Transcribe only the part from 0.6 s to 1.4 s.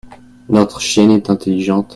chienne est